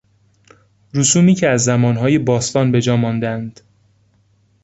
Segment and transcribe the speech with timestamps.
[0.93, 3.59] رسومی که از زمانهای باستان به جاماندهاند